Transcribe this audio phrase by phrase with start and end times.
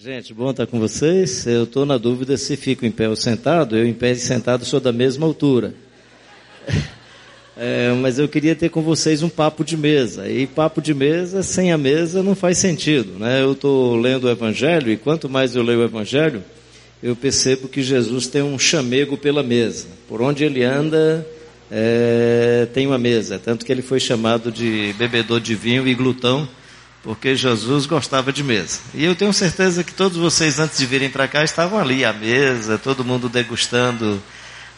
[0.00, 1.44] Gente, bom estar com vocês.
[1.44, 3.76] Eu estou na dúvida se fico em pé ou sentado.
[3.76, 5.74] Eu em pé e sentado sou da mesma altura.
[7.60, 10.28] É, mas eu queria ter com vocês um papo de mesa.
[10.28, 13.18] E papo de mesa sem a mesa não faz sentido.
[13.18, 13.42] Né?
[13.42, 16.44] Eu estou lendo o Evangelho e quanto mais eu leio o Evangelho,
[17.02, 19.88] eu percebo que Jesus tem um chamego pela mesa.
[20.06, 21.26] Por onde ele anda,
[21.68, 23.40] é, tem uma mesa.
[23.44, 26.48] Tanto que ele foi chamado de bebedor de vinho e glutão
[27.02, 28.80] porque Jesus gostava de mesa.
[28.92, 32.12] E eu tenho certeza que todos vocês, antes de virem para cá, estavam ali à
[32.12, 34.20] mesa, todo mundo degustando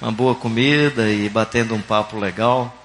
[0.00, 2.76] uma boa comida e batendo um papo legal.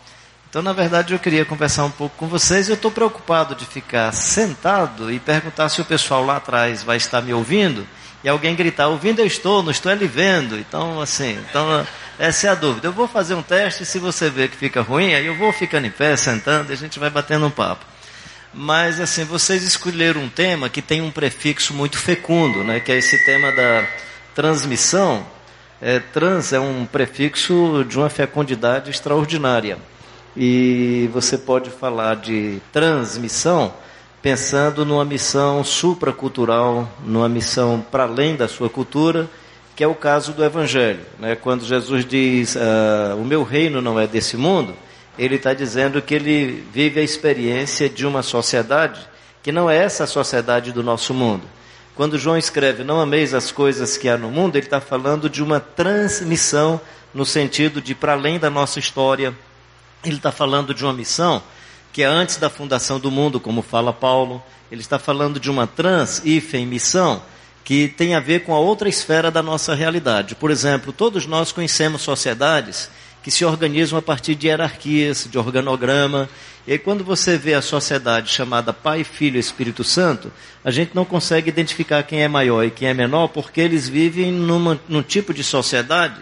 [0.49, 2.69] Então, na verdade, eu queria conversar um pouco com vocês.
[2.69, 7.21] Eu estou preocupado de ficar sentado e perguntar se o pessoal lá atrás vai estar
[7.21, 7.85] me ouvindo
[8.23, 10.57] e alguém gritar: ouvindo eu estou, não estou lhe vendo.
[10.57, 11.85] Então, assim, então,
[12.17, 12.87] essa é a dúvida.
[12.87, 15.87] Eu vou fazer um teste, se você ver que fica ruim, aí eu vou ficando
[15.87, 17.85] em pé, sentando, e a gente vai batendo um papo
[18.55, 22.97] mas assim, vocês escolheram um tema que tem um prefixo muito fecundo, né, que é
[22.97, 23.85] esse tema da
[24.33, 25.25] transmissão.
[25.81, 29.77] É, trans é um prefixo de uma fecundidade extraordinária.
[30.37, 33.73] E você pode falar de transmissão
[34.21, 39.29] pensando numa missão supracultural, numa missão para além da sua cultura,
[39.75, 41.01] que é o caso do Evangelho.
[41.19, 41.35] Né?
[41.35, 44.73] Quando Jesus diz: ah, O meu reino não é desse mundo
[45.17, 48.99] ele está dizendo que ele vive a experiência de uma sociedade
[49.41, 51.43] que não é essa sociedade do nosso mundo.
[51.95, 55.41] Quando João escreve, não ameis as coisas que há no mundo, ele está falando de
[55.43, 56.81] uma transmissão
[57.13, 59.33] no sentido de para além da nossa história.
[60.03, 61.41] Ele está falando de uma missão
[61.93, 64.43] que é antes da fundação do mundo, como fala Paulo.
[64.69, 67.21] Ele está falando de uma trans hífen missão
[67.63, 70.35] que tem a ver com a outra esfera da nossa realidade.
[70.35, 72.89] Por exemplo, todos nós conhecemos sociedades
[73.25, 76.29] que se organizam a partir de hierarquias, de organograma.
[76.67, 80.31] E aí, quando você vê a sociedade chamada Pai, Filho e Espírito Santo,
[80.63, 84.31] a gente não consegue identificar quem é maior e quem é menor, porque eles vivem
[84.31, 86.21] numa, num tipo de sociedade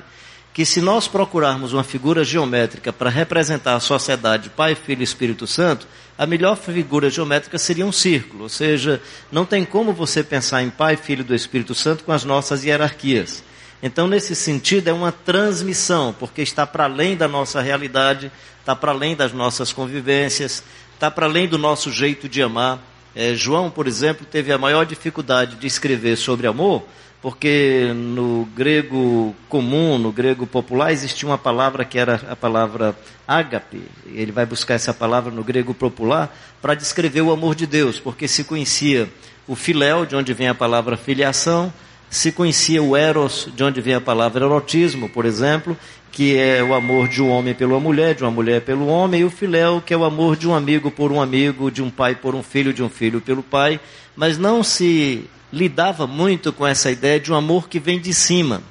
[0.54, 5.46] que, se nós procurarmos uma figura geométrica para representar a sociedade Pai, Filho e Espírito
[5.46, 5.86] Santo,
[6.18, 10.70] a melhor figura geométrica seria um círculo, ou seja, não tem como você pensar em
[10.70, 13.44] Pai, Filho e Espírito Santo com as nossas hierarquias.
[13.86, 18.94] Então, nesse sentido, é uma transmissão, porque está para além da nossa realidade, está para
[18.94, 20.64] além das nossas convivências,
[20.94, 22.80] está para além do nosso jeito de amar.
[23.14, 26.86] É, João, por exemplo, teve a maior dificuldade de escrever sobre amor,
[27.22, 32.96] porque no grego comum, no grego popular, existia uma palavra que era a palavra
[33.28, 33.84] ágape.
[34.06, 38.30] Ele vai buscar essa palavra no grego popular para descrever o amor de Deus, porque
[38.30, 39.10] se conhecia
[39.46, 41.74] o filéu, de onde vem a palavra filiação,
[42.14, 45.76] se conhecia o eros, de onde vem a palavra erotismo, por exemplo,
[46.12, 49.26] que é o amor de um homem pela mulher, de uma mulher pelo homem, e
[49.26, 52.14] o filéu, que é o amor de um amigo por um amigo, de um pai
[52.14, 53.80] por um filho, de um filho pelo pai,
[54.16, 58.62] mas não se lidava muito com essa ideia de um amor que vem de cima,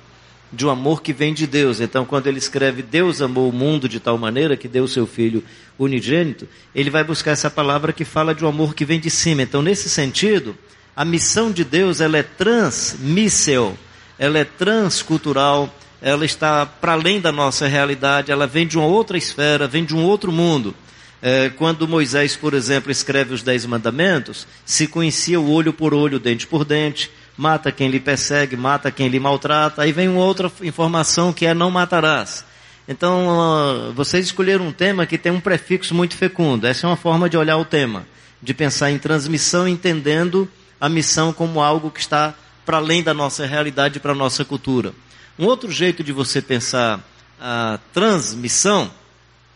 [0.53, 1.81] de um amor que vem de Deus.
[1.81, 5.43] Então, quando ele escreve Deus amou o mundo de tal maneira que deu seu filho
[5.77, 9.43] unigênito, ele vai buscar essa palavra que fala de um amor que vem de cima.
[9.43, 10.57] Então, nesse sentido,
[10.95, 13.77] a missão de Deus ela é transmissel,
[14.19, 19.17] ela é transcultural, ela está para além da nossa realidade, ela vem de uma outra
[19.17, 20.75] esfera, vem de um outro mundo.
[21.23, 26.19] É, quando Moisés, por exemplo, escreve os Dez Mandamentos, se conhecia o olho por olho,
[26.19, 30.51] dente por dente, mata quem lhe persegue, mata quem lhe maltrata, aí vem uma outra
[30.63, 32.45] informação que é não matarás.
[32.89, 36.67] Então, uh, vocês escolheram um tema que tem um prefixo muito fecundo.
[36.67, 38.05] Essa é uma forma de olhar o tema,
[38.43, 40.49] de pensar em transmissão, entendendo
[40.83, 42.35] a missão como algo que está
[42.67, 44.93] para além da nossa realidade e para a nossa cultura.
[45.39, 47.01] Um outro jeito de você pensar
[47.41, 48.91] a transmissão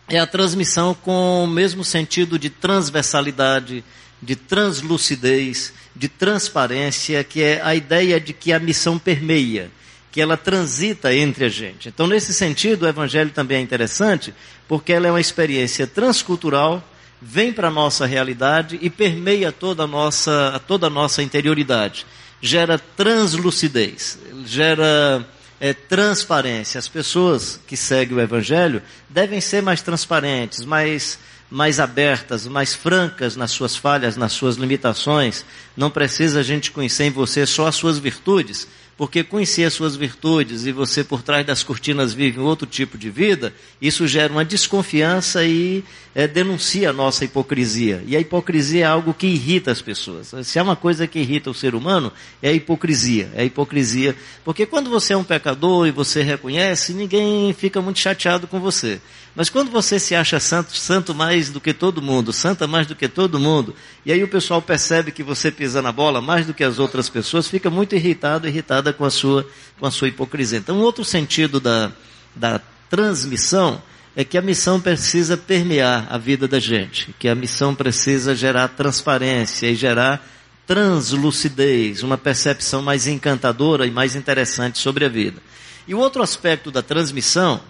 [0.07, 3.83] é a transmissão com o mesmo sentido de transversalidade,
[4.21, 9.69] de translucidez, de transparência, que é a ideia de que a missão permeia,
[10.09, 11.89] que ela transita entre a gente.
[11.89, 14.33] Então, nesse sentido, o Evangelho também é interessante,
[14.65, 16.81] porque ela é uma experiência transcultural
[17.21, 22.05] vem para a nossa realidade e permeia toda a nossa, toda a nossa interioridade.
[22.41, 25.25] Gera translucidez, gera
[25.59, 26.79] é, transparência.
[26.79, 31.17] As pessoas que seguem o Evangelho devem ser mais transparentes, mais,
[31.49, 35.43] mais abertas, mais francas nas suas falhas, nas suas limitações.
[35.75, 39.95] Não precisa a gente conhecer em você só as suas virtudes, porque conhecer as suas
[39.95, 44.43] virtudes e você por trás das cortinas vive outro tipo de vida, isso gera uma
[44.43, 45.83] desconfiança e
[46.15, 48.03] é, denuncia a nossa hipocrisia.
[48.07, 50.33] E a hipocrisia é algo que irrita as pessoas.
[50.43, 52.11] Se há uma coisa que irrita o ser humano,
[52.41, 53.29] é a hipocrisia.
[53.35, 54.15] É a hipocrisia.
[54.43, 58.99] Porque quando você é um pecador e você reconhece, ninguém fica muito chateado com você.
[59.37, 62.95] Mas quando você se acha santo, santo mais do que todo mundo, santa mais do
[62.95, 66.55] que todo mundo, e aí o pessoal percebe que você pisa na bola mais do
[66.55, 69.47] que as outras pessoas, fica muito irritado, irritada com a sua,
[69.79, 70.57] com a sua hipocrisia.
[70.57, 71.91] Então, um outro sentido da,
[72.35, 73.79] da transmissão
[74.15, 78.69] é que a missão precisa permear a vida da gente, que a missão precisa gerar
[78.69, 80.27] transparência e gerar
[80.65, 85.39] translucidez, uma percepção mais encantadora e mais interessante sobre a vida.
[85.87, 87.61] E o outro aspecto da transmissão,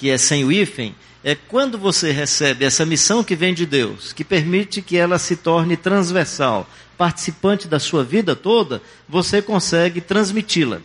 [0.00, 4.14] que é sem o hífen, é quando você recebe essa missão que vem de Deus,
[4.14, 6.66] que permite que ela se torne transversal,
[6.96, 10.80] participante da sua vida toda, você consegue transmiti-la.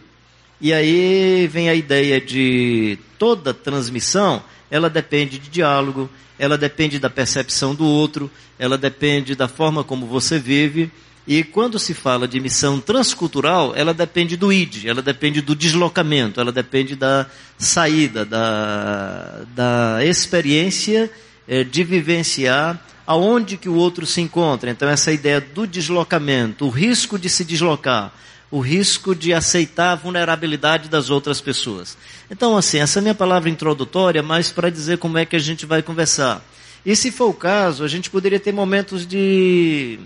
[0.60, 7.10] E aí vem a ideia de toda transmissão ela depende de diálogo, ela depende da
[7.10, 8.30] percepção do outro,
[8.60, 10.92] ela depende da forma como você vive.
[11.28, 16.40] E quando se fala de missão transcultural, ela depende do id, ela depende do deslocamento,
[16.40, 17.26] ela depende da
[17.58, 21.10] saída, da, da experiência
[21.48, 24.70] é, de vivenciar aonde que o outro se encontra.
[24.70, 28.14] Então essa ideia do deslocamento, o risco de se deslocar,
[28.52, 31.98] o risco de aceitar a vulnerabilidade das outras pessoas.
[32.30, 35.40] Então, assim, essa é a minha palavra introdutória, mas para dizer como é que a
[35.40, 36.44] gente vai conversar.
[36.86, 40.00] E se for o caso, a gente poderia ter momentos de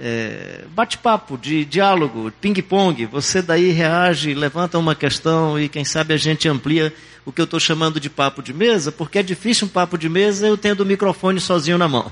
[0.00, 3.04] é, bate-papo, de diálogo, ping-pong.
[3.06, 6.92] Você daí reage, levanta uma questão e quem sabe a gente amplia
[7.24, 10.08] o que eu estou chamando de papo de mesa, porque é difícil um papo de
[10.08, 12.10] mesa eu tendo o microfone sozinho na mão.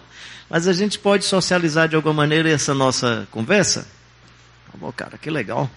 [0.51, 3.89] Mas a gente pode socializar de alguma maneira essa nossa conversa.
[4.71, 5.71] Tá bom, cara, que legal.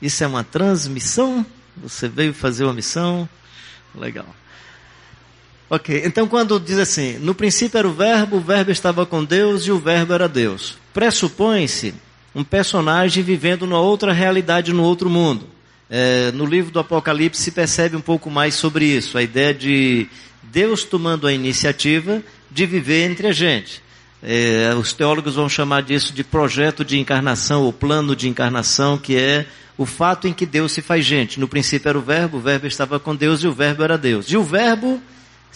[0.00, 1.44] Isso é uma transmissão?
[1.76, 3.28] Você veio fazer uma missão?
[3.94, 4.26] Legal.
[5.70, 9.66] Ok, então quando diz assim, no princípio era o verbo, o verbo estava com Deus
[9.66, 10.78] e o verbo era Deus.
[10.94, 11.94] Pressupõe-se
[12.34, 15.46] um personagem vivendo numa outra realidade, no outro mundo.
[15.90, 20.06] É, no livro do Apocalipse se percebe um pouco mais sobre isso, a ideia de
[20.42, 23.82] Deus tomando a iniciativa de viver entre a gente.
[24.22, 29.16] É, os teólogos vão chamar disso de projeto de encarnação ou plano de encarnação, que
[29.16, 31.38] é o fato em que Deus se faz gente.
[31.38, 34.26] No princípio era o verbo, o verbo estava com Deus e o verbo era Deus.
[34.30, 35.00] E o verbo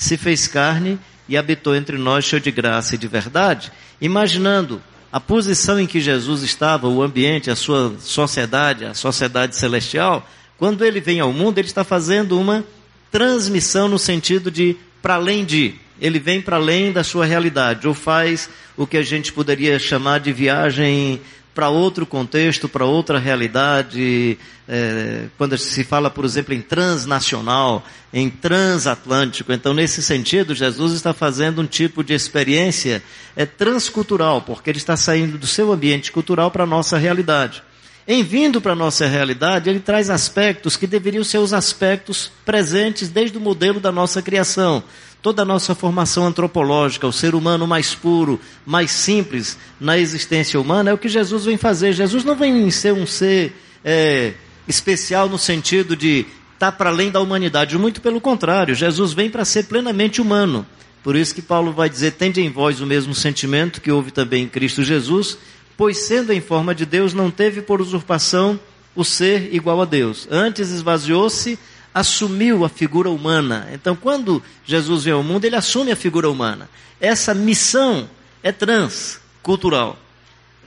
[0.03, 3.71] se fez carne e habitou entre nós cheio de graça e de verdade,
[4.01, 4.83] imaginando
[5.13, 10.29] a posição em que Jesus estava, o ambiente, a sua sociedade, a sociedade celestial,
[10.59, 12.65] quando ele vem ao mundo, ele está fazendo uma
[13.13, 15.75] transmissão no sentido de para além de.
[16.01, 20.19] Ele vem para além da sua realidade, ou faz o que a gente poderia chamar
[20.19, 21.21] de viagem
[21.55, 24.39] para outro contexto, para outra realidade.
[24.69, 29.53] É, quando se fala, por exemplo, em transnacional, em transatlântico.
[29.53, 33.03] Então, nesse sentido, Jesus está fazendo um tipo de experiência
[33.37, 37.63] é, transcultural, porque ele está saindo do seu ambiente cultural para a nossa realidade.
[38.07, 43.09] Em vindo para a nossa realidade, ele traz aspectos que deveriam ser os aspectos presentes
[43.09, 44.83] desde o modelo da nossa criação
[45.23, 50.91] toda a nossa formação antropológica, o ser humano mais puro, mais simples na existência humana,
[50.91, 51.93] é o que Jesus vem fazer.
[51.93, 53.55] Jesus não vem ser um ser
[53.85, 54.35] é,
[54.67, 59.31] especial no sentido de estar tá para além da humanidade, muito pelo contrário, Jesus vem
[59.31, 60.67] para ser plenamente humano.
[61.05, 64.45] Por isso que Paulo vai dizer: tende em vós o mesmo sentimento que houve também
[64.45, 65.39] em Cristo Jesus,
[65.77, 68.59] pois sendo em forma de Deus, não teve por usurpação
[68.95, 70.29] o ser igual a Deus.
[70.31, 71.59] Antes esvaziou-se
[71.95, 73.69] assumiu a figura humana.
[73.73, 76.69] Então, quando Jesus vem ao mundo, ele assume a figura humana.
[77.01, 78.09] Essa missão
[78.43, 79.99] é transcultural,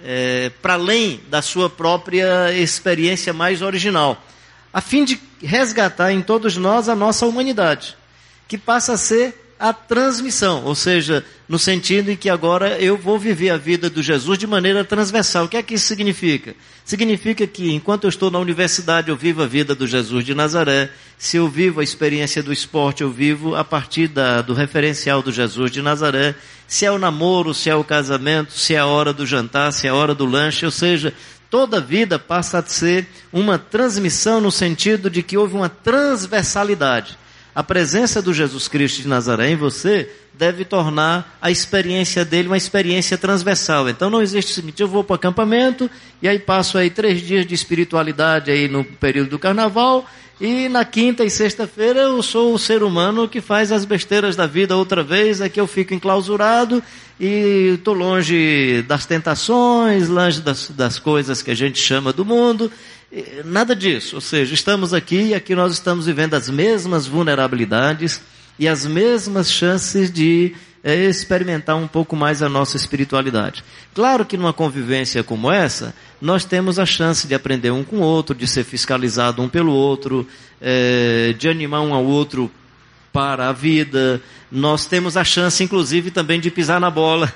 [0.04, 4.24] é, para além da sua própria experiência mais original,
[4.73, 7.95] a fim de resgatar em todos nós a nossa humanidade,
[8.47, 13.18] que passa a ser a transmissão, ou seja, no sentido em que agora eu vou
[13.18, 15.45] viver a vida do Jesus de maneira transversal.
[15.45, 16.54] O que é que isso significa?
[16.83, 20.92] Significa que enquanto eu estou na universidade, eu vivo a vida do Jesus de Nazaré.
[21.18, 25.31] Se eu vivo a experiência do esporte, eu vivo a partir da, do referencial do
[25.31, 26.35] Jesus de Nazaré.
[26.68, 29.88] Se é o namoro, se é o casamento, se é a hora do jantar, se
[29.88, 31.14] é a hora do lanche, ou seja,
[31.50, 37.18] toda a vida passa a ser uma transmissão no sentido de que houve uma transversalidade
[37.56, 42.57] a presença do Jesus Cristo de Nazaré em você deve tornar a experiência dele uma
[42.57, 43.88] experiência transversal.
[43.88, 45.90] Então não existe o seguinte, eu vou para o acampamento
[46.21, 50.06] e aí passo aí três dias de espiritualidade aí no período do carnaval
[50.40, 54.45] e na quinta e sexta-feira eu sou o ser humano que faz as besteiras da
[54.45, 56.83] vida outra vez, aqui eu fico enclausurado
[57.18, 62.69] e estou longe das tentações, longe das, das coisas que a gente chama do mundo
[63.45, 64.16] Nada disso.
[64.16, 68.22] Ou seja, estamos aqui e aqui nós estamos vivendo as mesmas vulnerabilidades
[68.60, 70.54] e as mesmas chances de
[70.84, 73.64] é, experimentar um pouco mais a nossa espiritualidade.
[73.94, 78.02] Claro que numa convivência como essa, nós temos a chance de aprender um com o
[78.02, 80.28] outro, de ser fiscalizado um pelo outro,
[80.62, 82.52] é, de animar um ao outro
[83.12, 87.34] para a vida, nós temos a chance, inclusive, também de pisar na bola,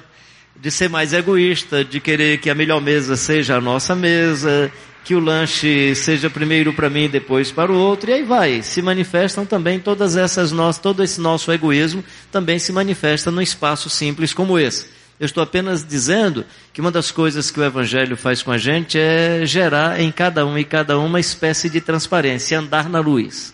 [0.55, 4.69] de ser mais egoísta, de querer que a melhor mesa seja a nossa mesa,
[5.03, 8.61] que o lanche seja primeiro para mim e depois para o outro, e aí vai.
[8.61, 13.89] Se manifestam também todas essas nossas, todo esse nosso egoísmo também se manifesta num espaço
[13.89, 14.85] simples como esse.
[15.19, 18.97] Eu estou apenas dizendo que uma das coisas que o Evangelho faz com a gente
[18.97, 23.53] é gerar em cada um e cada um uma espécie de transparência, andar na luz.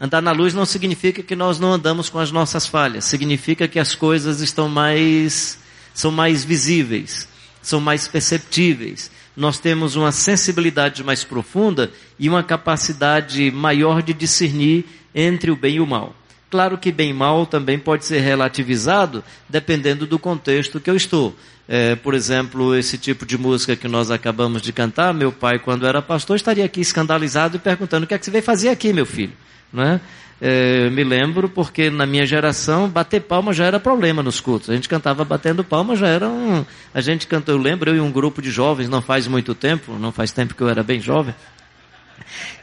[0.00, 3.78] Andar na luz não significa que nós não andamos com as nossas falhas, significa que
[3.78, 5.58] as coisas estão mais,
[5.92, 7.28] são mais visíveis,
[7.60, 9.10] são mais perceptíveis.
[9.40, 15.76] Nós temos uma sensibilidade mais profunda e uma capacidade maior de discernir entre o bem
[15.76, 16.14] e o mal.
[16.50, 21.34] Claro que bem e mal também pode ser relativizado dependendo do contexto que eu estou.
[21.66, 25.86] É, por exemplo, esse tipo de música que nós acabamos de cantar, meu pai, quando
[25.86, 28.92] era pastor, estaria aqui escandalizado e perguntando: o que é que você veio fazer aqui,
[28.92, 29.32] meu filho?
[29.72, 30.00] Não é?
[30.40, 34.70] É, me lembro porque na minha geração bater palma já era problema nos cultos.
[34.70, 36.64] A gente cantava batendo palma, já era um.
[36.94, 39.98] A gente cantou, eu lembro, eu e um grupo de jovens, não faz muito tempo,
[39.98, 41.34] não faz tempo que eu era bem jovem,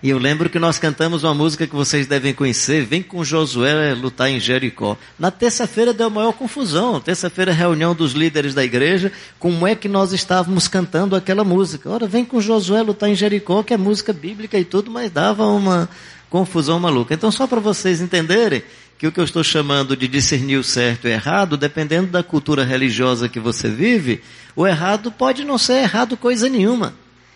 [0.01, 3.93] e eu lembro que nós cantamos uma música que vocês devem conhecer, Vem com Josué
[3.93, 4.97] lutar em Jericó.
[5.17, 6.99] Na terça-feira deu a maior confusão.
[6.99, 11.89] Terça-feira, reunião dos líderes da igreja, como é que nós estávamos cantando aquela música.
[11.89, 15.45] Ora, vem com Josué lutar em Jericó, que é música bíblica e tudo, mas dava
[15.45, 15.89] uma
[16.29, 17.13] confusão maluca.
[17.13, 18.63] Então, só para vocês entenderem
[18.97, 22.63] que o que eu estou chamando de discernir o certo e errado, dependendo da cultura
[22.63, 24.21] religiosa que você vive,
[24.55, 26.93] o errado pode não ser errado coisa nenhuma.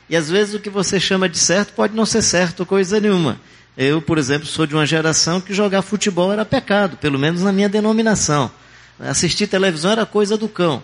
[0.09, 3.39] E às vezes o que você chama de certo pode não ser certo coisa nenhuma.
[3.77, 7.51] Eu, por exemplo, sou de uma geração que jogar futebol era pecado, pelo menos na
[7.51, 8.51] minha denominação.
[8.99, 10.83] Assistir televisão era coisa do cão.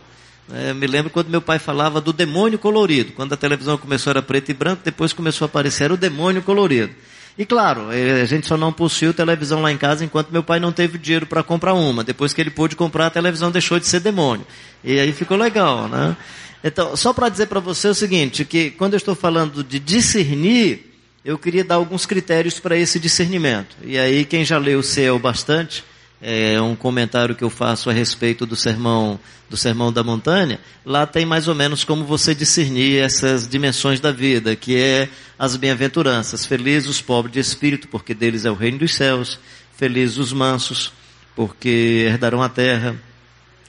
[0.53, 3.11] É, me lembro quando meu pai falava do demônio colorido.
[3.13, 6.93] Quando a televisão começou era preto e branco, depois começou a aparecer o demônio colorido.
[7.37, 10.59] E claro, é, a gente só não possuiu televisão lá em casa enquanto meu pai
[10.59, 12.03] não teve dinheiro para comprar uma.
[12.03, 14.45] Depois que ele pôde comprar, a televisão deixou de ser demônio.
[14.83, 16.17] E aí ficou legal, né?
[16.63, 20.93] Então, só para dizer para você o seguinte, que quando eu estou falando de discernir,
[21.23, 23.75] eu queria dar alguns critérios para esse discernimento.
[23.83, 25.83] E aí, quem já leu o céu bastante,
[26.21, 29.19] é um comentário que eu faço a respeito do sermão,
[29.49, 34.11] do sermão da montanha, lá tem mais ou menos como você discernir essas dimensões da
[34.11, 36.45] vida, que é as bem-aventuranças.
[36.45, 39.39] Felizes os pobres de espírito, porque deles é o reino dos céus.
[39.75, 40.91] Felizes os mansos,
[41.35, 42.95] porque herdarão a terra.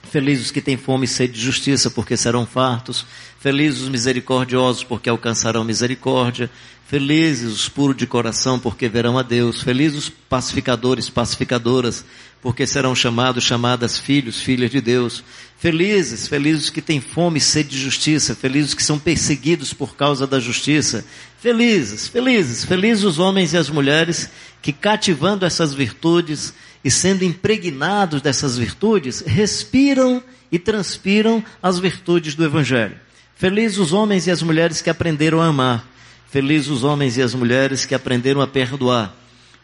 [0.09, 3.05] Felizes os que têm fome e sede de justiça, porque serão fartos.
[3.39, 6.49] Felizes os misericordiosos, porque alcançarão misericórdia.
[6.87, 9.61] Felizes os puros de coração, porque verão a Deus.
[9.61, 12.03] Felizes os pacificadores, pacificadoras,
[12.41, 15.23] porque serão chamados, chamadas filhos, filhas de Deus.
[15.57, 18.33] Felizes, felizes que têm fome e sede de justiça.
[18.33, 21.05] Felizes que são perseguidos por causa da justiça.
[21.41, 24.29] Felizes, felizes, felizes os homens e as mulheres
[24.61, 26.53] que cativando essas virtudes,
[26.83, 32.95] e sendo impregnados dessas virtudes, respiram e transpiram as virtudes do Evangelho.
[33.35, 35.85] Felizes os homens e as mulheres que aprenderam a amar.
[36.29, 39.15] Felizes os homens e as mulheres que aprenderam a perdoar.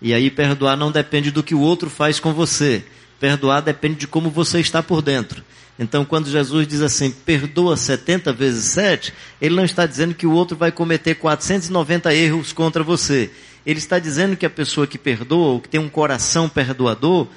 [0.02, 2.84] E aí perdoar não depende do que o outro faz com você.
[3.20, 5.44] Perdoar depende de como você está por dentro.
[5.78, 10.32] Então, quando Jesus diz assim, perdoa 70 vezes 7, ele não está dizendo que o
[10.32, 13.30] outro vai cometer 490 erros contra você.
[13.66, 17.28] Ele está dizendo que a pessoa que perdoa, ou que tem um coração perdoador,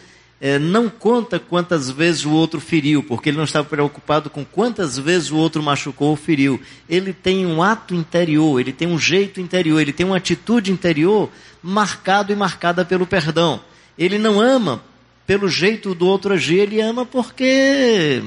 [0.41, 4.97] é, não conta quantas vezes o outro feriu, porque ele não está preocupado com quantas
[4.97, 6.61] vezes o outro machucou ou feriu.
[6.89, 11.29] Ele tem um ato interior, ele tem um jeito interior, ele tem uma atitude interior
[11.63, 13.61] marcado e marcada pelo perdão.
[13.99, 14.83] Ele não ama
[15.27, 18.23] pelo jeito do outro agir, ele ama porque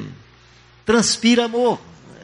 [0.85, 1.79] transpira amor.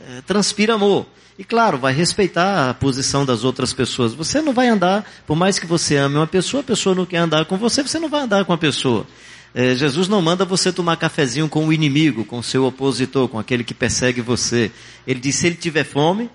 [0.10, 1.06] É, transpira amor.
[1.40, 4.14] E claro, vai respeitar a posição das outras pessoas.
[4.14, 7.18] Você não vai andar, por mais que você ame uma pessoa, a pessoa não quer
[7.18, 9.06] andar com você, você não vai andar com a pessoa.
[9.54, 13.40] É, Jesus não manda você tomar cafezinho com o inimigo, com o seu opositor, com
[13.40, 14.72] aquele que persegue você.
[15.06, 16.30] Ele diz, se ele tiver fome,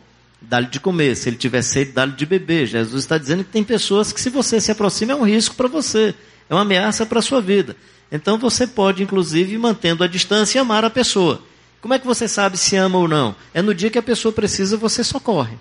[0.49, 1.17] dá-lhe de comer.
[1.17, 2.67] Se ele tiver sede, dá-lhe de beber.
[2.67, 5.69] Jesus está dizendo que tem pessoas que se você se aproxima é um risco para
[5.69, 6.15] você.
[6.49, 7.77] É uma ameaça para a sua vida.
[8.11, 11.43] Então você pode, inclusive, mantendo a distância, amar a pessoa.
[11.81, 13.35] Como é que você sabe se ama ou não?
[13.53, 15.57] É no dia que a pessoa precisa, você socorre.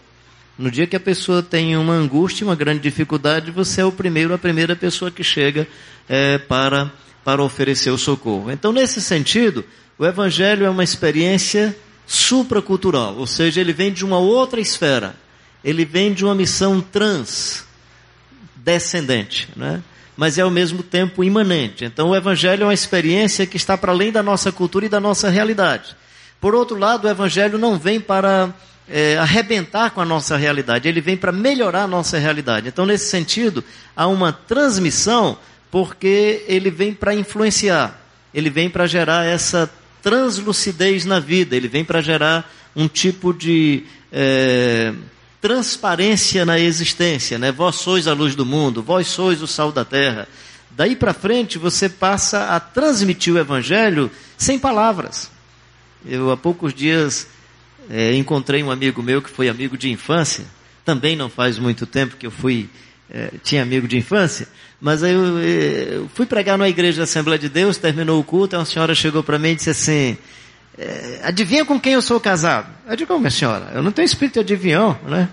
[0.57, 4.33] No dia que a pessoa tem uma angústia, uma grande dificuldade, você é o primeiro,
[4.33, 5.67] a primeira pessoa que chega
[6.07, 6.91] é, para,
[7.23, 8.51] para oferecer o socorro.
[8.51, 9.65] Então, nesse sentido,
[9.97, 11.75] o Evangelho é uma experiência
[12.11, 15.15] supracultural, ou seja, ele vem de uma outra esfera.
[15.63, 19.81] Ele vem de uma missão transcendente, né?
[20.17, 21.85] mas é ao mesmo tempo imanente.
[21.85, 24.99] Então, o Evangelho é uma experiência que está para além da nossa cultura e da
[24.99, 25.95] nossa realidade.
[26.41, 28.53] Por outro lado, o Evangelho não vem para
[28.89, 32.67] é, arrebentar com a nossa realidade, ele vem para melhorar a nossa realidade.
[32.67, 33.63] Então, nesse sentido,
[33.95, 35.37] há uma transmissão,
[35.71, 38.01] porque ele vem para influenciar.
[38.33, 43.83] ele vem para gerar essa translucidez na vida, ele vem para gerar um tipo de
[44.11, 44.93] é,
[45.39, 47.51] transparência na existência, né?
[47.51, 50.27] Vós sois a luz do mundo, vós sois o sal da terra.
[50.71, 55.29] Daí para frente você passa a transmitir o evangelho sem palavras.
[56.05, 57.27] Eu há poucos dias
[57.89, 60.45] é, encontrei um amigo meu que foi amigo de infância,
[60.85, 62.69] também não faz muito tempo que eu fui
[63.13, 64.47] é, tinha amigo de infância,
[64.81, 68.23] mas aí eu, é, eu, fui pregar numa igreja da Assembleia de Deus, terminou o
[68.23, 70.17] culto, uma senhora chegou para mim e disse assim,
[70.75, 72.67] é, adivinha com quem eu sou casado?
[72.89, 75.29] Eu digo, oh, minha senhora, eu não tenho espírito de adivinhão, né?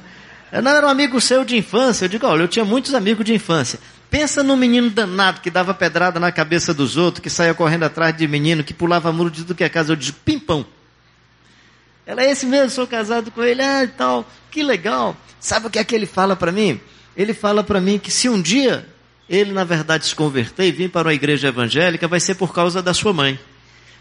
[0.52, 2.04] Eu não era um amigo seu de infância.
[2.04, 3.78] Eu digo, olha, eu tinha muitos amigos de infância.
[4.10, 8.16] Pensa num menino danado que dava pedrada na cabeça dos outros, que saía correndo atrás
[8.16, 9.92] de menino, que pulava muro de tudo que é casa.
[9.92, 10.66] Eu digo, pimpão.
[12.06, 15.14] Ela é esse mesmo, sou casado com ele, ah, e tal, que legal.
[15.38, 16.80] Sabe o que é que ele fala para mim?
[17.14, 18.86] Ele fala para mim que se um dia
[19.28, 22.82] ele, na verdade, se converter e vir para uma igreja evangélica, vai ser por causa
[22.82, 23.38] da sua mãe.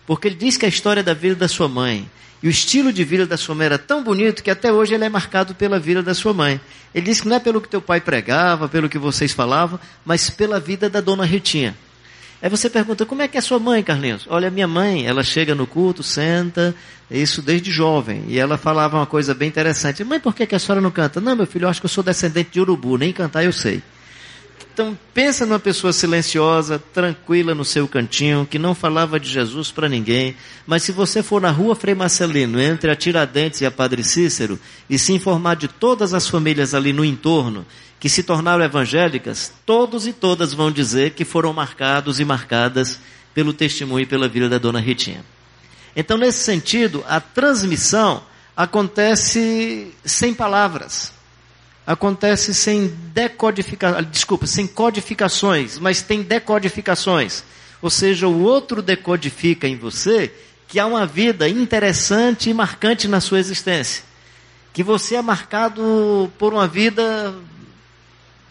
[0.05, 2.09] Porque ele diz que a história da vida da sua mãe
[2.41, 5.03] e o estilo de vida da sua mãe era tão bonito que até hoje ele
[5.03, 6.61] é marcado pela vida da sua mãe.
[6.93, 10.29] Ele diz que não é pelo que teu pai pregava, pelo que vocês falavam, mas
[10.29, 11.75] pela vida da dona Ritinha.
[12.39, 14.27] Aí você pergunta, como é que é sua mãe, Carlinhos?
[14.29, 16.75] Olha, minha mãe, ela chega no culto, senta,
[17.09, 20.03] isso desde jovem, e ela falava uma coisa bem interessante.
[20.03, 21.19] Mãe, por que, que a senhora não canta?
[21.19, 23.81] Não, meu filho, eu acho que eu sou descendente de urubu, nem cantar eu sei.
[24.77, 29.89] Então, pensa numa pessoa silenciosa, tranquila no seu cantinho, que não falava de Jesus para
[29.89, 30.37] ninguém.
[30.67, 34.59] Mas se você for na rua Frei Marcelino, entre a Tiradentes e a Padre Cícero,
[34.87, 37.65] e se informar de todas as famílias ali no entorno,
[37.99, 42.99] que se tornaram evangélicas, todos e todas vão dizer que foram marcados e marcadas
[43.33, 45.25] pelo testemunho e pela vida da dona Ritinha.
[45.95, 48.21] Então, nesse sentido, a transmissão
[48.55, 51.16] acontece sem palavras
[51.87, 57.45] acontece sem decodificação, desculpa, sem codificações, mas tem decodificações.
[57.81, 60.33] Ou seja, o outro decodifica em você
[60.67, 64.03] que há uma vida interessante e marcante na sua existência.
[64.73, 67.33] Que você é marcado por uma vida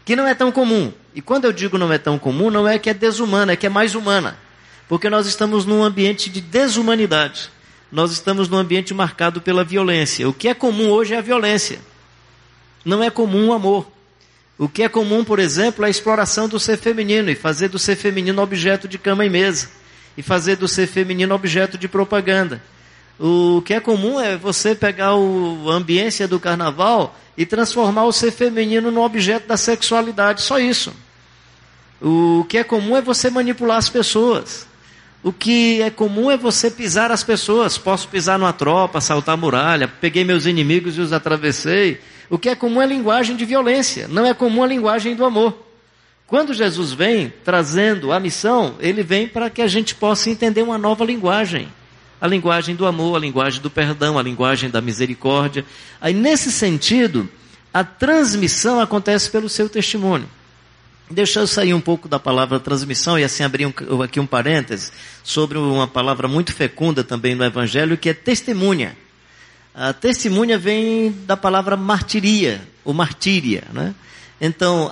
[0.06, 0.90] que não é tão comum.
[1.14, 3.66] E quando eu digo não é tão comum, não é que é desumana, é que
[3.66, 4.38] é mais humana.
[4.88, 7.50] Porque nós estamos num ambiente de desumanidade.
[7.92, 10.26] Nós estamos num ambiente marcado pela violência.
[10.26, 11.80] O que é comum hoje é a violência
[12.86, 13.90] não é comum o amor.
[14.56, 17.78] O que é comum, por exemplo, é a exploração do ser feminino e fazer do
[17.78, 19.68] ser feminino objeto de cama e mesa.
[20.16, 22.62] E fazer do ser feminino objeto de propaganda.
[23.18, 28.12] O que é comum é você pegar o, a ambiência do carnaval e transformar o
[28.12, 30.40] ser feminino no objeto da sexualidade.
[30.40, 30.94] Só isso.
[32.00, 34.66] O que é comum é você manipular as pessoas.
[35.22, 37.76] O que é comum é você pisar as pessoas.
[37.76, 42.00] Posso pisar numa tropa, saltar muralha, peguei meus inimigos e os atravessei.
[42.28, 45.66] O que é comum é linguagem de violência, não é comum a linguagem do amor.
[46.26, 50.76] Quando Jesus vem trazendo a missão, ele vem para que a gente possa entender uma
[50.76, 51.68] nova linguagem.
[52.20, 55.64] A linguagem do amor, a linguagem do perdão, a linguagem da misericórdia.
[56.00, 57.28] Aí, nesse sentido,
[57.72, 60.28] a transmissão acontece pelo seu testemunho.
[61.08, 64.90] Deixa eu sair um pouco da palavra transmissão e assim abrir um, aqui um parêntese
[65.22, 68.96] sobre uma palavra muito fecunda também no Evangelho, que é testemunha.
[69.78, 73.94] A testemunha vem da palavra martiria, ou martíria, né?
[74.40, 74.90] Então,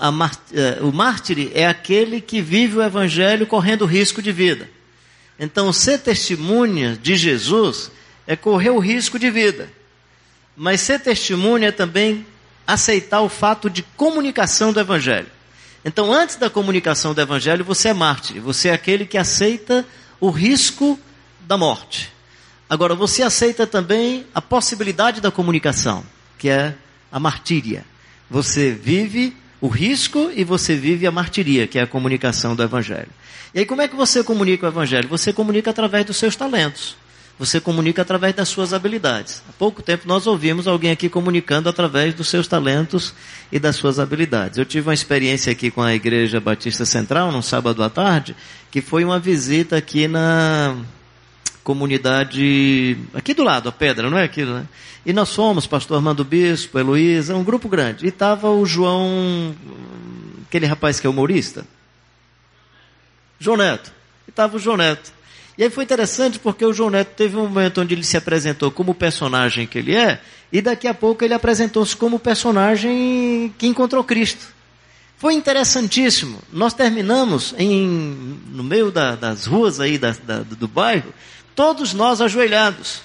[0.53, 4.69] eh, o mártir é aquele que vive o evangelho correndo risco de vida.
[5.41, 7.91] Então, ser testemunha de Jesus
[8.27, 9.71] é correr o risco de vida.
[10.55, 12.27] Mas ser testemunha é também
[12.67, 15.29] aceitar o fato de comunicação do evangelho.
[15.83, 19.83] Então, antes da comunicação do evangelho, você é mártir, você é aquele que aceita
[20.21, 21.01] o risco
[21.41, 22.13] da morte.
[22.69, 26.05] Agora, você aceita também a possibilidade da comunicação,
[26.39, 26.75] que é
[27.13, 27.85] a martíria.
[28.31, 33.11] Você vive o risco e você vive a martiria, que é a comunicação do Evangelho.
[33.55, 35.09] E aí, como é que você comunica o Evangelho?
[35.09, 36.97] Você comunica através dos seus talentos.
[37.39, 39.43] Você comunica através das suas habilidades.
[39.49, 43.13] Há pouco tempo nós ouvimos alguém aqui comunicando através dos seus talentos
[43.51, 44.57] e das suas habilidades.
[44.57, 48.37] Eu tive uma experiência aqui com a Igreja Batista Central, num sábado à tarde,
[48.71, 50.77] que foi uma visita aqui na
[51.65, 54.67] comunidade aqui do lado, a pedra, não é aquilo, né?
[55.05, 58.05] E nós fomos, pastor Armando Bispo, Heloísa, um grupo grande.
[58.05, 59.55] E estava o João,
[60.47, 61.67] aquele rapaz que é humorista.
[63.39, 63.93] João Neto.
[64.27, 65.13] E estava o João Neto.
[65.57, 68.71] E aí foi interessante porque o João Neto teve um momento onde ele se apresentou
[68.71, 70.21] como personagem que ele é,
[70.53, 74.47] e daqui a pouco ele apresentou-se como personagem que encontrou Cristo.
[75.17, 76.39] Foi interessantíssimo.
[76.53, 81.15] Nós terminamos em, no meio da, das ruas aí da, da, do bairro,
[81.55, 83.01] Todos nós ajoelhados,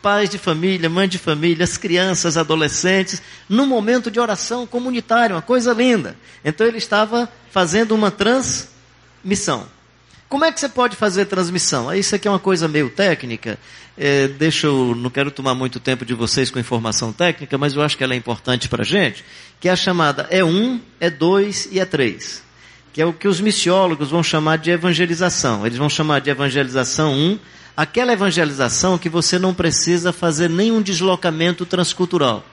[0.00, 5.42] pais de família, mãe de família, as crianças, adolescentes, num momento de oração comunitária, uma
[5.42, 6.16] coisa linda.
[6.44, 9.66] Então ele estava fazendo uma transmissão.
[10.28, 11.92] Como é que você pode fazer transmissão?
[11.92, 13.58] Isso aqui é uma coisa meio técnica.
[13.98, 17.82] É, deixa eu, não quero tomar muito tempo de vocês com informação técnica, mas eu
[17.82, 19.24] acho que ela é importante para a gente,
[19.58, 22.44] que é a chamada é um, é dois e é três.
[22.92, 25.66] Que é o que os missiólogos vão chamar de evangelização.
[25.66, 27.38] Eles vão chamar de evangelização um,
[27.76, 32.44] aquela evangelização que você não precisa fazer nenhum deslocamento transcultural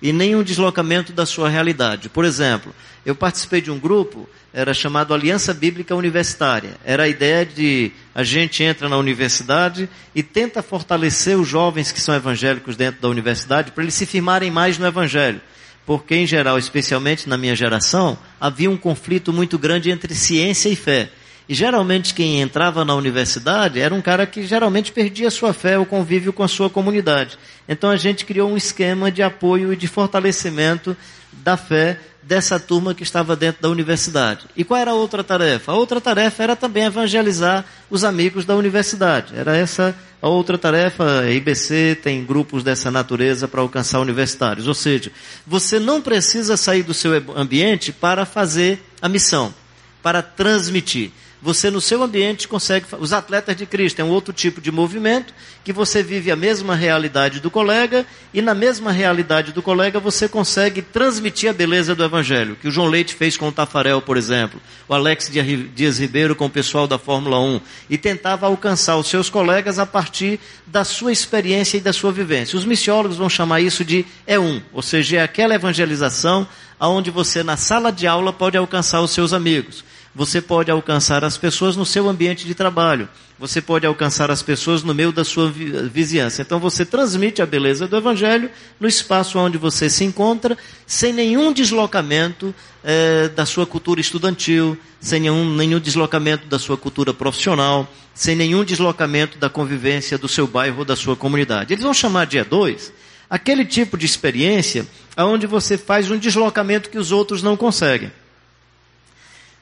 [0.00, 2.08] e nenhum deslocamento da sua realidade.
[2.08, 2.74] Por exemplo,
[3.06, 6.76] eu participei de um grupo, era chamado Aliança Bíblica Universitária.
[6.84, 12.00] Era a ideia de a gente entra na universidade e tenta fortalecer os jovens que
[12.00, 15.40] são evangélicos dentro da universidade para eles se firmarem mais no evangelho.
[15.84, 20.76] Porque em geral, especialmente na minha geração, havia um conflito muito grande entre ciência e
[20.76, 21.10] fé.
[21.48, 25.84] E geralmente quem entrava na universidade era um cara que geralmente perdia sua fé, o
[25.84, 27.38] convívio com a sua comunidade.
[27.68, 30.96] Então a gente criou um esquema de apoio e de fortalecimento
[31.32, 34.46] da fé dessa turma que estava dentro da universidade.
[34.56, 35.72] E qual era a outra tarefa?
[35.72, 39.36] A outra tarefa era também evangelizar os amigos da universidade.
[39.36, 41.20] Era essa a outra tarefa.
[41.20, 44.66] A IBC tem grupos dessa natureza para alcançar universitários.
[44.66, 45.12] Ou seja,
[45.46, 49.54] você não precisa sair do seu ambiente para fazer a missão,
[50.02, 51.12] para transmitir
[51.44, 52.86] você no seu ambiente consegue.
[52.98, 56.74] Os atletas de Cristo é um outro tipo de movimento que você vive a mesma
[56.74, 62.02] realidade do colega e na mesma realidade do colega você consegue transmitir a beleza do
[62.02, 65.30] Evangelho, que o João Leite fez com o Tafarel, por exemplo, o Alex
[65.74, 69.84] Dias Ribeiro com o pessoal da Fórmula 1 e tentava alcançar os seus colegas a
[69.84, 72.58] partir da sua experiência e da sua vivência.
[72.58, 76.48] Os missiólogos vão chamar isso de é um, ou seja, é aquela evangelização
[76.80, 79.84] aonde você na sala de aula pode alcançar os seus amigos.
[80.14, 83.08] Você pode alcançar as pessoas no seu ambiente de trabalho.
[83.36, 86.40] Você pode alcançar as pessoas no meio da sua vizinhança.
[86.40, 88.48] Então você transmite a beleza do Evangelho
[88.78, 95.18] no espaço onde você se encontra, sem nenhum deslocamento é, da sua cultura estudantil, sem
[95.18, 100.78] nenhum, nenhum deslocamento da sua cultura profissional, sem nenhum deslocamento da convivência do seu bairro
[100.78, 101.72] ou da sua comunidade.
[101.72, 102.92] Eles vão chamar de E2
[103.28, 108.12] aquele tipo de experiência onde você faz um deslocamento que os outros não conseguem.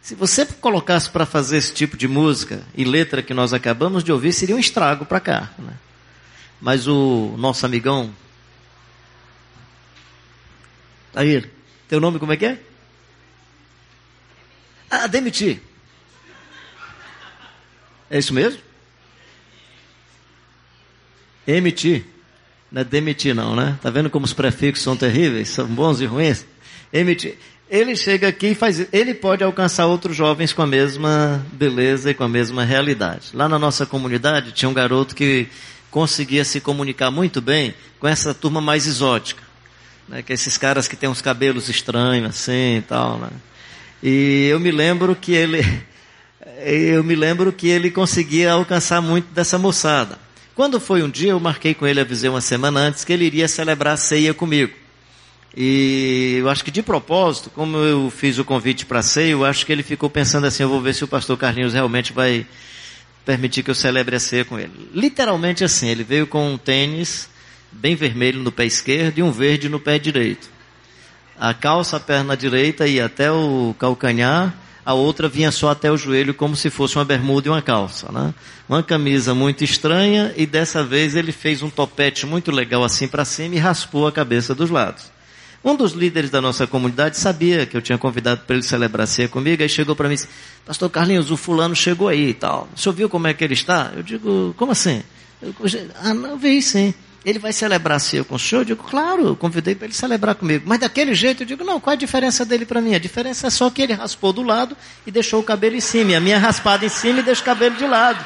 [0.02, 4.10] Se você colocasse para fazer esse tipo de música e letra que nós acabamos de
[4.10, 5.52] ouvir, seria um estrago para cá.
[5.56, 5.74] Né?
[6.60, 8.12] Mas o nosso amigão.
[11.14, 11.48] Aí,
[11.88, 12.60] teu nome como é que é?
[14.90, 15.62] Ah, demitir.
[18.10, 18.60] É isso mesmo?
[21.46, 22.04] Emitir.
[22.72, 23.78] Não é demitir não, né?
[23.80, 25.50] Tá vendo como os prefixos são terríveis?
[25.50, 26.44] São bons e ruins?
[26.92, 27.38] Emitir
[27.72, 32.14] ele chega aqui e faz Ele pode alcançar outros jovens com a mesma beleza e
[32.14, 33.30] com a mesma realidade.
[33.32, 35.48] Lá na nossa comunidade tinha um garoto que
[35.90, 39.42] conseguia se comunicar muito bem com essa turma mais exótica.
[40.06, 40.22] Né?
[40.22, 43.16] Que é esses caras que têm uns cabelos estranhos assim e tal.
[43.16, 43.30] Né?
[44.02, 45.64] E eu me lembro que ele.
[46.64, 50.18] Eu me lembro que ele conseguia alcançar muito dessa moçada.
[50.54, 53.48] Quando foi um dia, eu marquei com ele, avisei uma semana antes, que ele iria
[53.48, 54.72] celebrar a ceia comigo.
[55.56, 59.66] E eu acho que de propósito, como eu fiz o convite para ceia, eu acho
[59.66, 62.46] que ele ficou pensando assim, eu vou ver se o pastor Carlinhos realmente vai
[63.24, 64.72] permitir que eu celebre a ceia com ele.
[64.94, 67.28] Literalmente assim, ele veio com um tênis
[67.70, 70.50] bem vermelho no pé esquerdo e um verde no pé direito.
[71.38, 75.96] A calça, a perna direita ia até o calcanhar, a outra vinha só até o
[75.96, 78.34] joelho como se fosse uma bermuda e uma calça, né?
[78.68, 83.24] Uma camisa muito estranha e dessa vez ele fez um topete muito legal assim para
[83.24, 85.10] cima e raspou a cabeça dos lados.
[85.64, 89.28] Um dos líderes da nossa comunidade sabia que eu tinha convidado para ele celebrar ceia
[89.28, 90.28] comigo, aí chegou para mim e disse,
[90.66, 92.68] pastor Carlinhos, o fulano chegou aí e tal.
[92.74, 93.92] O senhor viu como é que ele está?
[93.94, 95.02] Eu digo, como assim?
[95.40, 95.54] Eu,
[96.02, 96.92] ah, não, vi sim.
[97.24, 98.62] Ele vai celebrar ceia com o senhor?
[98.62, 100.64] Eu digo, claro, eu convidei para ele celebrar comigo.
[100.66, 102.96] Mas daquele jeito, eu digo, não, qual é a diferença dele para mim?
[102.96, 106.10] A diferença é só que ele raspou do lado e deixou o cabelo em cima.
[106.10, 108.24] E a minha raspada em cima e deixa o cabelo de lado.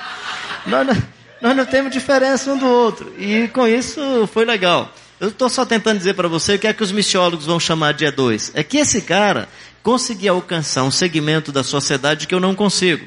[0.66, 0.96] Nós não,
[1.42, 3.12] nós não temos diferença um do outro.
[3.18, 4.90] E com isso foi legal.
[5.19, 7.95] Eu estou só tentando dizer para você o que é que os missiólogos vão chamar
[7.95, 8.51] de E2.
[8.53, 9.49] É que esse cara
[9.83, 13.07] conseguia alcançar um segmento da sociedade que eu não consigo.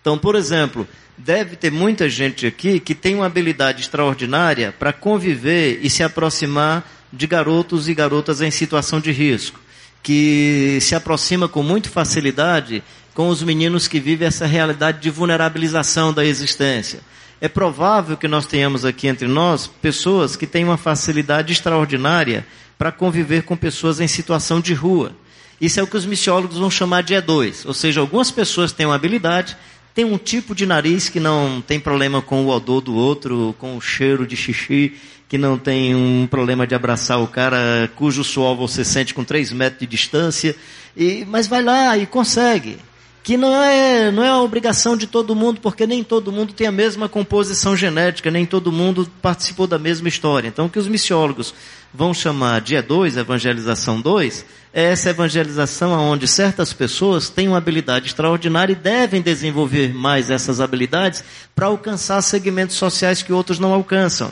[0.00, 5.78] Então, por exemplo, deve ter muita gente aqui que tem uma habilidade extraordinária para conviver
[5.80, 9.60] e se aproximar de garotos e garotas em situação de risco,
[10.02, 12.82] que se aproxima com muita facilidade
[13.14, 17.00] com os meninos que vivem essa realidade de vulnerabilização da existência
[17.40, 22.92] é provável que nós tenhamos aqui entre nós pessoas que têm uma facilidade extraordinária para
[22.92, 25.12] conviver com pessoas em situação de rua.
[25.60, 27.66] Isso é o que os missiólogos vão chamar de E2.
[27.66, 29.56] Ou seja, algumas pessoas têm uma habilidade,
[29.94, 33.76] têm um tipo de nariz que não tem problema com o odor do outro, com
[33.76, 34.94] o cheiro de xixi,
[35.28, 39.52] que não tem um problema de abraçar o cara cujo suor você sente com 3
[39.52, 40.56] metros de distância,
[40.96, 42.78] e, mas vai lá e consegue.
[43.22, 46.66] Que não é, não é a obrigação de todo mundo, porque nem todo mundo tem
[46.66, 50.48] a mesma composição genética, nem todo mundo participou da mesma história.
[50.48, 51.52] Então, o que os missiólogos
[51.92, 58.06] vão chamar de E2, evangelização 2, é essa evangelização onde certas pessoas têm uma habilidade
[58.06, 61.22] extraordinária e devem desenvolver mais essas habilidades
[61.54, 64.30] para alcançar segmentos sociais que outros não alcançam.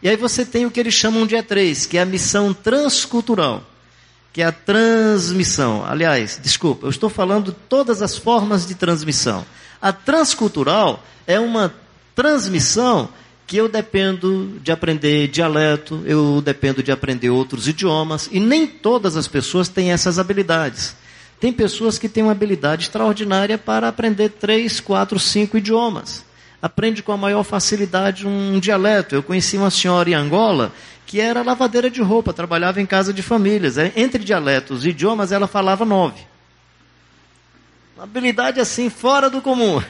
[0.00, 3.64] E aí você tem o que eles chamam de E3, que é a missão transcultural
[4.32, 5.84] que é a transmissão.
[5.84, 9.44] Aliás, desculpa, eu estou falando todas as formas de transmissão.
[9.80, 11.72] A transcultural é uma
[12.14, 13.08] transmissão
[13.46, 19.16] que eu dependo de aprender dialeto, eu dependo de aprender outros idiomas, e nem todas
[19.16, 20.94] as pessoas têm essas habilidades.
[21.40, 26.24] Tem pessoas que têm uma habilidade extraordinária para aprender três, quatro, cinco idiomas.
[26.60, 29.14] Aprende com a maior facilidade um dialeto.
[29.14, 30.72] Eu conheci uma senhora em Angola
[31.08, 33.78] que era lavadeira de roupa, trabalhava em casa de famílias.
[33.78, 36.20] É, entre dialetos e idiomas, ela falava nove.
[37.96, 39.82] Uma habilidade assim, fora do comum.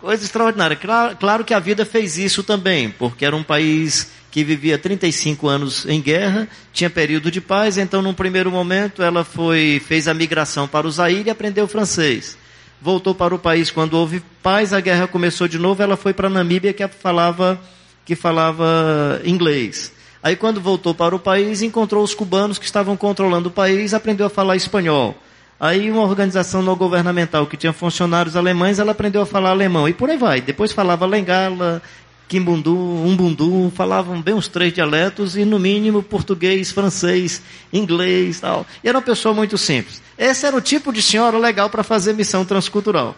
[0.00, 0.74] Coisa extraordinária.
[0.74, 5.46] Claro, claro, que a vida fez isso também, porque era um país que vivia 35
[5.46, 10.12] anos em guerra, tinha período de paz, então num primeiro momento ela foi, fez a
[10.12, 12.36] migração para o Zaire e aprendeu francês.
[12.82, 16.26] Voltou para o país quando houve paz, a guerra começou de novo, ela foi para
[16.26, 17.60] a Namíbia que falava
[18.04, 19.92] que falava inglês.
[20.22, 24.26] Aí quando voltou para o país, encontrou os cubanos que estavam controlando o país, aprendeu
[24.26, 25.14] a falar espanhol.
[25.60, 29.88] Aí uma organização não governamental que tinha funcionários alemães, ela aprendeu a falar alemão.
[29.88, 30.40] E por aí vai.
[30.40, 31.82] Depois falava lengala,
[32.28, 38.66] quimbundu, umbundu, falavam bem os três dialetos e no mínimo português, francês, inglês tal.
[38.82, 40.02] E era uma pessoa muito simples.
[40.18, 43.14] Esse era o tipo de senhora legal para fazer missão transcultural.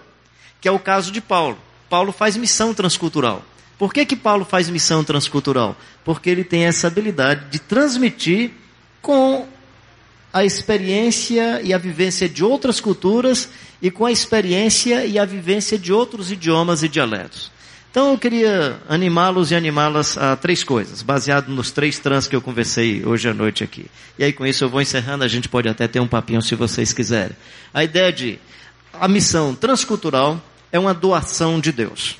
[0.60, 1.58] Que é o caso de Paulo.
[1.88, 3.42] Paulo faz missão transcultural.
[3.78, 5.76] Por que, que Paulo faz missão transcultural?
[6.04, 8.52] Porque ele tem essa habilidade de transmitir
[9.02, 9.46] com
[10.32, 13.48] a experiência e a vivência de outras culturas
[13.80, 17.50] e com a experiência e a vivência de outros idiomas e dialetos.
[17.90, 22.42] Então eu queria animá-los e animá-las a três coisas, baseado nos três trans que eu
[22.42, 23.86] conversei hoje à noite aqui.
[24.18, 26.54] E aí com isso eu vou encerrando, a gente pode até ter um papinho se
[26.54, 27.34] vocês quiserem.
[27.72, 28.38] A ideia de
[28.92, 30.38] a missão transcultural
[30.70, 32.18] é uma doação de Deus.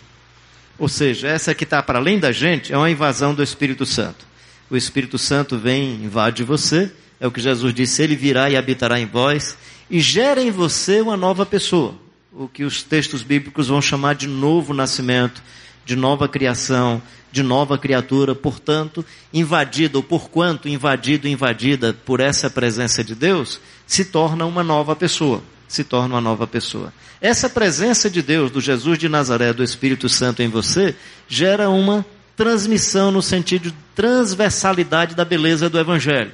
[0.78, 4.26] Ou seja, essa que está para além da gente é uma invasão do Espírito Santo.
[4.70, 9.00] O Espírito Santo vem, invade você, é o que Jesus disse, ele virá e habitará
[9.00, 9.56] em vós,
[9.90, 11.94] e gera em você uma nova pessoa.
[12.32, 15.42] O que os textos bíblicos vão chamar de novo nascimento,
[15.84, 17.00] de nova criação,
[17.32, 23.60] de nova criatura, portanto, invadido, ou por quanto invadido, invadida por essa presença de Deus,
[23.86, 26.92] se torna uma nova pessoa se torna uma nova pessoa.
[27.20, 30.94] Essa presença de Deus, do Jesus de Nazaré, do Espírito Santo em você,
[31.28, 32.04] gera uma
[32.36, 36.32] transmissão no sentido de transversalidade da beleza do Evangelho,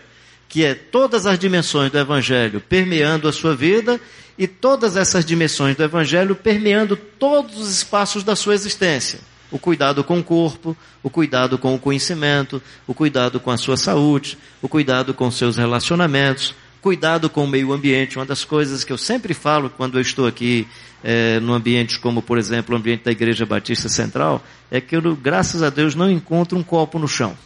[0.48, 4.00] que é todas as dimensões do Evangelho permeando a sua vida
[4.36, 9.20] e todas essas dimensões do Evangelho permeando todos os espaços da sua existência.
[9.50, 13.76] O cuidado com o corpo, o cuidado com o conhecimento, o cuidado com a sua
[13.76, 18.18] saúde, o cuidado com seus relacionamentos, cuidado com o meio ambiente.
[18.18, 20.66] Uma das coisas que eu sempre falo quando eu estou aqui
[21.02, 25.16] é, no ambiente como, por exemplo, o ambiente da Igreja Batista Central, é que eu,
[25.16, 27.38] graças a Deus, não encontro um copo no chão.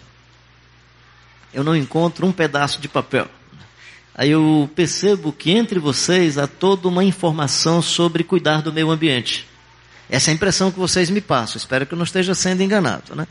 [1.52, 3.28] Eu não encontro um pedaço de papel.
[4.14, 9.46] Aí eu percebo que entre vocês há toda uma informação sobre cuidar do meio ambiente.
[10.08, 11.56] Essa é a impressão que vocês me passam.
[11.56, 13.26] Espero que eu não esteja sendo enganado, né?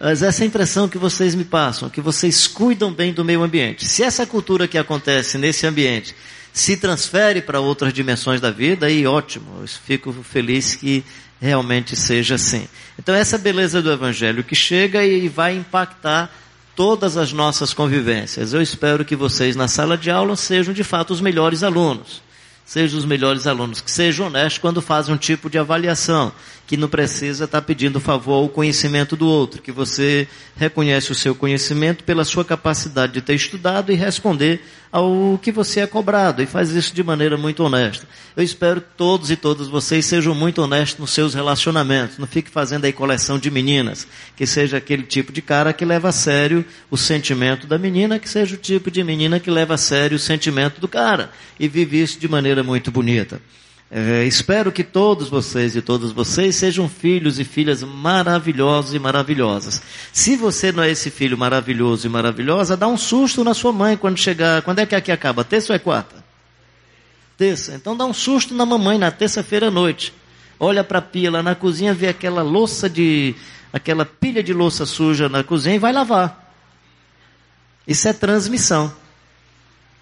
[0.00, 3.42] Mas essa é a impressão que vocês me passam, que vocês cuidam bem do meio
[3.42, 3.86] ambiente.
[3.86, 6.14] Se essa cultura que acontece nesse ambiente
[6.52, 9.46] se transfere para outras dimensões da vida, aí ótimo.
[9.60, 11.04] Eu fico feliz que
[11.40, 12.66] realmente seja assim.
[12.98, 16.34] Então essa beleza do evangelho que chega e vai impactar
[16.74, 18.52] todas as nossas convivências.
[18.52, 22.23] Eu espero que vocês na sala de aula sejam de fato os melhores alunos
[22.64, 26.32] sejam os melhores alunos, que sejam honestos quando fazem um tipo de avaliação,
[26.66, 31.34] que não precisa estar pedindo favor ao conhecimento do outro, que você reconhece o seu
[31.34, 36.46] conhecimento pela sua capacidade de ter estudado e responder ao que você é cobrado, e
[36.46, 38.06] faz isso de maneira muito honesta.
[38.36, 42.48] Eu espero que todos e todas vocês sejam muito honestos nos seus relacionamentos, não fique
[42.48, 46.64] fazendo aí coleção de meninas, que seja aquele tipo de cara que leva a sério
[46.90, 50.20] o sentimento da menina, que seja o tipo de menina que leva a sério o
[50.20, 53.42] sentimento do cara, e vive isso de maneira muito bonita.
[53.96, 59.80] É, espero que todos vocês e todas vocês sejam filhos e filhas maravilhosos e maravilhosas.
[60.12, 63.96] Se você não é esse filho maravilhoso e maravilhosa, dá um susto na sua mãe
[63.96, 64.62] quando chegar.
[64.62, 65.44] Quando é que aqui acaba?
[65.44, 66.24] Terça ou é quarta?
[67.38, 67.72] Terça.
[67.76, 70.12] Então dá um susto na mamãe na terça-feira à noite.
[70.58, 73.36] Olha para a pia lá na cozinha, vê aquela louça de.
[73.72, 76.52] aquela pilha de louça suja na cozinha e vai lavar.
[77.86, 78.92] Isso é transmissão.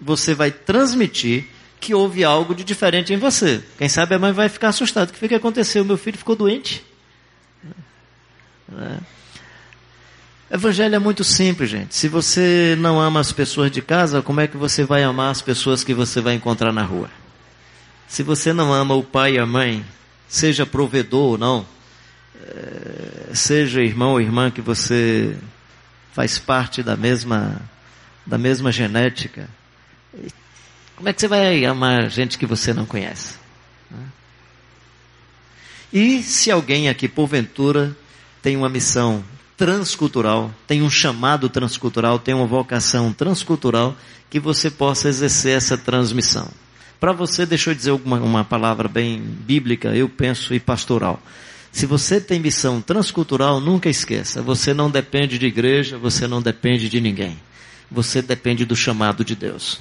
[0.01, 1.52] Você vai transmitir
[1.83, 3.61] que houve algo de diferente em você.
[3.77, 5.11] Quem sabe a mãe vai ficar assustada.
[5.11, 5.83] O que foi que aconteceu?
[5.83, 6.81] Meu filho ficou doente.
[8.71, 8.97] É.
[10.49, 11.93] Evangelho é muito simples, gente.
[11.93, 15.41] Se você não ama as pessoas de casa, como é que você vai amar as
[15.41, 17.09] pessoas que você vai encontrar na rua?
[18.07, 19.85] Se você não ama o pai e a mãe,
[20.25, 21.65] seja provedor ou não,
[22.45, 25.35] é, seja irmão ou irmã que você
[26.13, 27.59] faz parte da mesma,
[28.25, 29.49] da mesma genética,
[30.95, 33.35] como é que você vai amar gente que você não conhece?
[35.91, 37.95] E se alguém aqui, porventura,
[38.41, 39.23] tem uma missão
[39.55, 43.95] transcultural, tem um chamado transcultural, tem uma vocação transcultural,
[44.29, 46.49] que você possa exercer essa transmissão.
[46.99, 51.21] Para você, deixa eu dizer uma, uma palavra bem bíblica, eu penso, e pastoral.
[51.71, 56.89] Se você tem missão transcultural, nunca esqueça, você não depende de igreja, você não depende
[56.89, 57.37] de ninguém.
[57.91, 59.79] Você depende do chamado de Deus.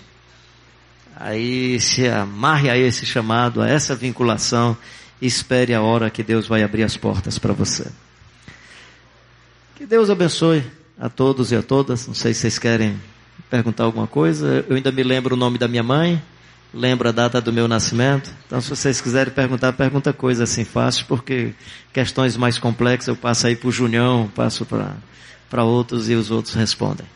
[1.17, 4.77] Aí se amarre a esse chamado, a essa vinculação,
[5.21, 7.87] e espere a hora que Deus vai abrir as portas para você.
[9.77, 10.65] Que Deus abençoe
[10.99, 12.07] a todos e a todas.
[12.07, 13.01] Não sei se vocês querem
[13.51, 14.65] perguntar alguma coisa.
[14.69, 16.23] Eu ainda me lembro o nome da minha mãe,
[16.73, 18.31] lembro a data do meu nascimento.
[18.47, 21.53] Então, se vocês quiserem perguntar, pergunta coisa assim fácil, porque
[21.93, 26.55] questões mais complexas eu passo aí para o Junião, passo para outros e os outros
[26.55, 27.07] respondem.